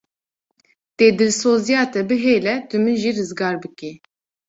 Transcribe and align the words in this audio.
Dê 0.97 1.07
dilzosiya 1.17 1.81
te 1.91 2.01
bihêle 2.09 2.55
tu 2.67 2.75
min 2.83 2.95
jî 3.01 3.11
rizgar 3.19 3.55
bikî. 3.63 3.91